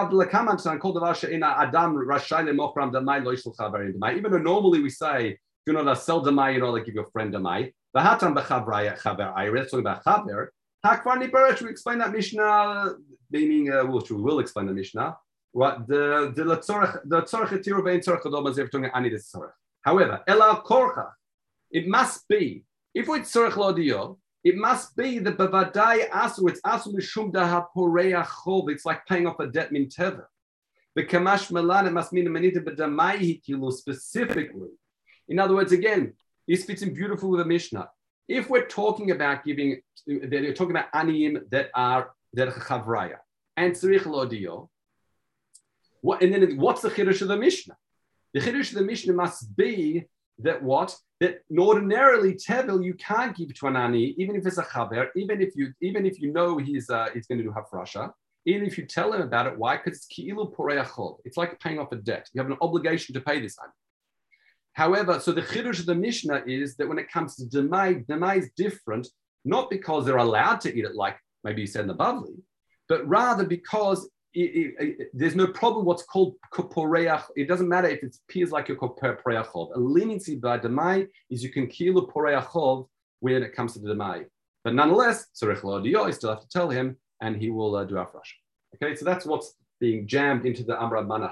[4.30, 7.72] though normally we say, do not sell demai, you know, like give your friend demai.
[7.94, 9.54] V'hatam b'chavraya chaver ayre.
[9.54, 10.48] That's talking about chaver.
[10.84, 11.62] Hakvar nibarash.
[11.62, 12.94] We explain that Mishnah,
[13.30, 15.16] meaning uh, which we will explain the Mishnah.
[15.52, 19.52] What the the tzorach the tzorach etiru ve'in tzorach adom as talking ani this tzorach.
[19.82, 21.10] However, ela korcha.
[21.70, 26.50] It must be if it's tzorach lodio, it must be the bavadai asu.
[26.50, 28.70] It's asu mishum daha poreya chov.
[28.70, 30.24] It's like paying off a debt min teva.
[30.96, 31.86] The kamash malan.
[31.86, 34.70] It must mean the manita b'damai hikilu specifically.
[35.28, 36.14] In other words, again,
[36.46, 37.88] this fits in beautifully with the Mishnah.
[38.28, 43.18] If we're talking about giving, they're talking about aniyim that are that are chavraya
[43.56, 44.68] and tzrich lodio,
[46.00, 47.76] what and then what's the chiddush of the Mishnah?
[48.32, 50.04] The chiddush of the Mishnah must be
[50.40, 54.62] that what that ordinarily tevel you can't give to an ani even if it's a
[54.62, 58.12] chaver, even if you even if you know he's uh, he's going to do hafrasha,
[58.46, 59.56] even if you tell him about it.
[59.56, 59.76] Why?
[59.76, 61.18] Because it's ki'ilu poreachol.
[61.24, 62.28] It's like paying off a debt.
[62.32, 63.72] You have an obligation to pay this ani.
[64.74, 68.38] However, so the chiddush of the Mishnah is that when it comes to demai, demai
[68.38, 69.08] is different,
[69.44, 72.36] not because they're allowed to eat it like maybe you said in the Bavli,
[72.88, 77.22] but rather because it, it, it, there's no problem what's called koporeach.
[77.36, 79.76] It doesn't matter if it appears like a koporeachov.
[79.76, 82.88] A leniency by demai is you can kill a poreachov
[83.20, 84.24] when it comes to the demai.
[84.64, 87.96] But nonetheless, tzarech lo you still have to tell him, and he will uh, do
[87.96, 88.34] afresh.
[88.74, 91.30] Okay, so that's what's being jammed into the amra mana.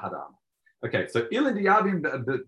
[0.84, 2.02] Okay, so ilan diyavim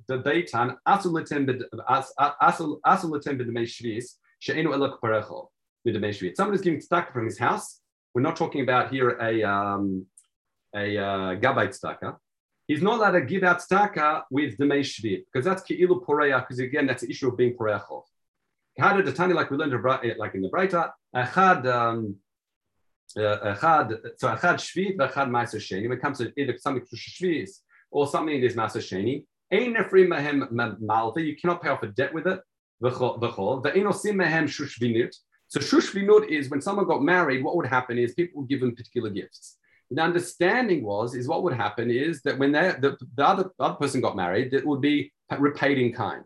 [0.09, 5.47] bebeitan asulitim asulitim b'demei shvis she'enu elok parecho
[5.87, 6.35] b'demei shvis.
[6.35, 7.81] Someone is giving tzedakah from his house.
[8.13, 10.07] We're not talking about here a um,
[10.75, 12.17] a uh, gabbai tzedakah.
[12.67, 16.41] He's not allowed to give out tzedakah with demei shvit because that's keilu poreya.
[16.41, 18.03] Because again, that's the issue of being poreyachov.
[18.81, 19.81] How did the tani like we learned
[20.19, 20.91] like in the Braita?
[21.15, 22.17] Echad um,
[23.17, 23.55] uh,
[24.17, 25.89] so echad shvit v'echad ma'aser sheni.
[25.89, 27.51] When it comes to either something to shvit
[27.95, 29.25] or something that is Ma'aser Sheni.
[31.27, 32.41] You cannot pay off a debt with it.
[35.47, 38.75] So shushvinut is when someone got married, what would happen is people would give them
[38.75, 39.59] particular gifts.
[39.91, 43.75] The understanding was is what would happen is that when the, the, other, the other
[43.77, 46.25] person got married, it would be repaid in kind.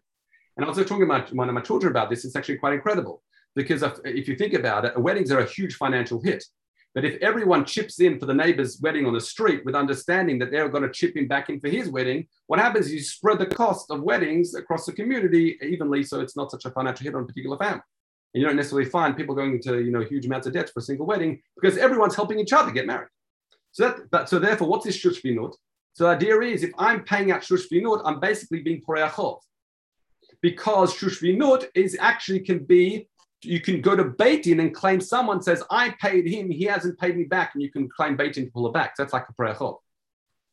[0.56, 2.24] And I was talking about one of my children about this.
[2.24, 3.22] It's actually quite incredible
[3.54, 6.42] because if, if you think about it, weddings are a huge financial hit.
[6.98, 10.50] But if everyone chips in for the neighbor's wedding on the street with understanding that
[10.50, 13.38] they're going to chip in back in for his wedding, what happens is you spread
[13.38, 17.14] the cost of weddings across the community evenly so it's not such a financial hit
[17.14, 17.82] on a particular family.
[18.34, 20.80] And you don't necessarily find people going into you know huge amounts of debt for
[20.80, 23.10] a single wedding because everyone's helping each other get married.
[23.70, 25.22] So that but so therefore, what's this shush?
[25.22, 29.38] So the idea is if I'm paying out shush binut, I'm basically being poreachov.
[30.42, 33.08] Because shush binut is actually can be
[33.42, 36.98] you can go to beit din and claim someone says, I paid him, he hasn't
[36.98, 38.96] paid me back, and you can claim beit din to pull it back.
[38.96, 39.78] So that's like a prayer prechot.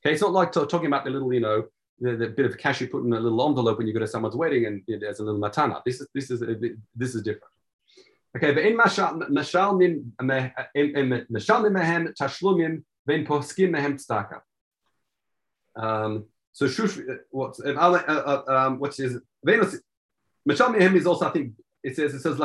[0.05, 1.65] Okay, it's not like talking about the little, you know,
[1.99, 4.07] the, the, bit of cash you put in a little envelope when you go to
[4.07, 5.81] someone's wedding and you know, there's a little matana.
[5.85, 6.43] This is this is
[6.95, 7.51] this is different.
[8.35, 9.17] Okay, but in mashal
[9.77, 14.41] min mashal mehem tashlumim vein poskim mehem tzedaka.
[15.75, 21.53] Um, so shush, what's uh, uh, um, what is mashal mehem is also I think
[21.85, 22.39] it says, it says,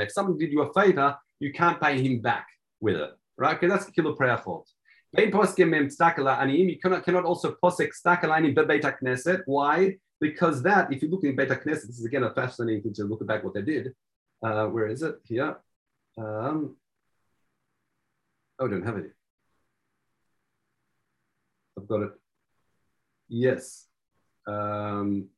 [0.00, 2.46] If someone did you a favor, you can't pay him back
[2.80, 3.58] with it, right?
[3.58, 4.68] Because that's kilo prayer fault.
[5.16, 9.42] You cannot, cannot also posek stakalaini bebeit knesset.
[9.46, 9.96] Why?
[10.20, 13.04] Because that, if you look in Beit Knesset, this is again a fascinating thing to
[13.04, 13.92] look back what they did.
[14.40, 15.16] Uh, where is it?
[15.24, 15.56] Here.
[16.16, 16.76] Um,
[18.60, 19.10] oh, I don't have it.
[21.76, 22.12] I've got it.
[23.28, 23.86] Yes.
[24.46, 25.28] Um,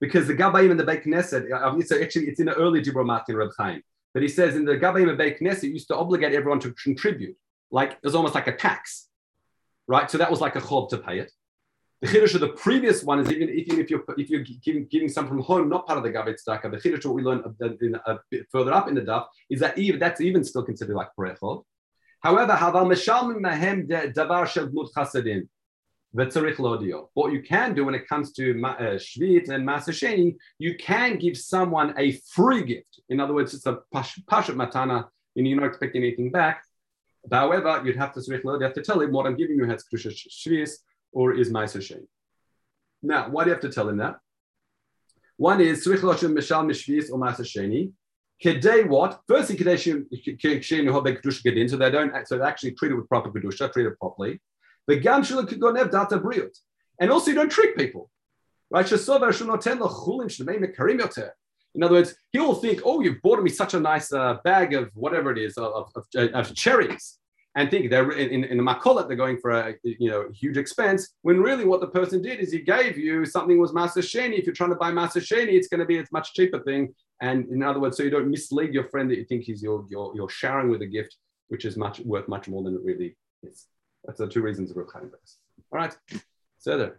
[0.00, 3.04] because the Gabayim and the Beit Knesset, uh, it's actually it's in the early Dibro
[3.04, 3.82] Matin Reb Chaim.
[4.14, 7.36] But he says in the Gabayim and Beit Knesset used to obligate everyone to contribute,
[7.70, 9.08] like it was almost like a tax,
[9.86, 10.10] right?
[10.10, 11.32] So that was like a chob to pay it.
[12.00, 15.08] The chiddush of the previous one is even, even if you're if you're giving, giving
[15.08, 18.10] some from home, not part of the Gavit Staka, the chiddush what we learned a,
[18.12, 21.08] a, bit further up in the daf is that even that's even still considered like
[21.18, 21.64] perechod.
[22.20, 25.48] However, haval meshalmim mahem davar shel chasadim.
[26.12, 31.18] What you can do when it comes to uh, Shvit and Ma'aser Sheni, you can
[31.18, 33.00] give someone a free gift.
[33.10, 35.06] In other words, it's a pashat matana,
[35.36, 36.64] and you're not expecting anything back.
[37.30, 40.12] However, you'd have to you have to tell him what I'm giving you has Kedusha
[40.30, 40.70] Shvis
[41.12, 42.06] or is Ma'aser Sheni.
[43.02, 44.16] Now, why do you have to tell him that?
[45.36, 47.92] One is Tzrich Loshim Mishal Mishvis or Masasheni.
[48.42, 49.20] Kedei what?
[49.28, 53.08] Firstly, Kedei Shein Hobek Kedusha Gedin, so they don't, so they actually treat it with
[53.08, 54.40] proper Kedusha, treat it properly.
[57.00, 58.10] And also, you don't trick people.
[58.70, 58.90] Right?
[61.74, 64.74] In other words, he will think, oh, you've bought me such a nice uh, bag
[64.74, 67.18] of whatever it is, of, of, of cherries,
[67.54, 71.14] and think they're in, in, a makolet, they're going for a you know huge expense,
[71.22, 74.00] when really what the person did is he gave you something was Master.
[74.00, 76.94] If you're trying to buy Master it's going to be a much cheaper thing.
[77.20, 79.84] And in other words, so you don't mislead your friend that you think he's your,
[79.90, 81.16] your, you're sharing with a gift,
[81.48, 83.66] which is much worth much more than it really is.
[84.08, 85.36] That's the two reasons we're kind of best.
[85.70, 85.94] All right.
[86.56, 86.98] Seder.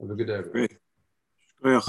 [0.00, 0.52] Have a good day, everyone.
[0.52, 0.78] Great.
[1.62, 1.80] Oh, yeah.